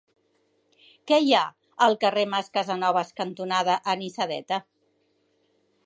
[1.11, 1.41] Què hi ha
[1.87, 4.61] al carrer Mas Casanovas cantonada Anisadeta?